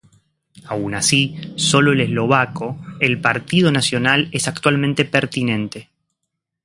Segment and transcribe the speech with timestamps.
[0.65, 5.89] Aun así, sólo el eslovaco el partido Nacional es actualmente pertinente.